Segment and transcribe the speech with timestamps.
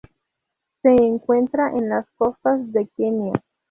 [0.81, 3.33] Se encuentra en las costas de Kenia.